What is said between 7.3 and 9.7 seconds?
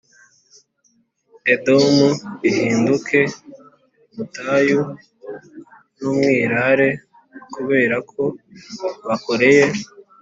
kubera ko bakoreye